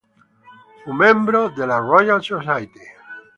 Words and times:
Fu 0.83 0.93
membro 0.93 1.49
della 1.49 1.77
Royal 1.77 2.23
Society. 2.23 2.79